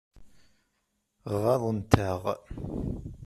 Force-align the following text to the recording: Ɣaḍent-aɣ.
Ɣaḍent-aɣ. 1.41 2.21